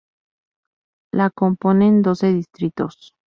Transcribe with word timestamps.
La 1.13 1.29
componen 1.29 2.01
doce 2.01 2.33
distritos. 2.33 3.13